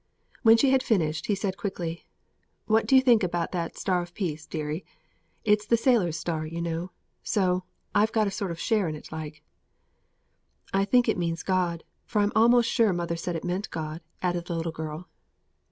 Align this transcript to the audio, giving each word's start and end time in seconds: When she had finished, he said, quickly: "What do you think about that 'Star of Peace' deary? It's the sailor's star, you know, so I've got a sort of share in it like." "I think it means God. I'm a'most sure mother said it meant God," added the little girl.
When 0.41 0.57
she 0.57 0.71
had 0.71 0.81
finished, 0.81 1.27
he 1.27 1.35
said, 1.35 1.57
quickly: 1.57 2.07
"What 2.65 2.87
do 2.87 2.95
you 2.95 3.03
think 3.03 3.21
about 3.21 3.51
that 3.51 3.77
'Star 3.77 4.01
of 4.01 4.15
Peace' 4.15 4.47
deary? 4.47 4.83
It's 5.45 5.67
the 5.67 5.77
sailor's 5.77 6.17
star, 6.17 6.43
you 6.43 6.59
know, 6.59 6.89
so 7.21 7.65
I've 7.93 8.11
got 8.11 8.25
a 8.25 8.31
sort 8.31 8.49
of 8.49 8.59
share 8.59 8.89
in 8.89 8.95
it 8.95 9.11
like." 9.11 9.43
"I 10.73 10.85
think 10.85 11.07
it 11.07 11.19
means 11.19 11.43
God. 11.43 11.83
I'm 12.15 12.31
a'most 12.35 12.65
sure 12.67 12.91
mother 12.93 13.15
said 13.15 13.35
it 13.35 13.43
meant 13.45 13.69
God," 13.69 14.01
added 14.23 14.45
the 14.47 14.55
little 14.55 14.71
girl. 14.71 15.07